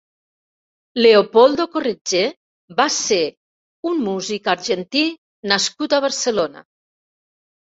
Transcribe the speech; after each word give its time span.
Leopoldo 1.05 1.65
Corretjer 1.75 2.23
va 2.81 2.87
ser 2.95 3.19
un 3.91 4.01
músic 4.09 4.51
argentí 4.55 5.05
nascut 5.53 5.95
a 5.95 6.01
Barcelona. 6.09 6.67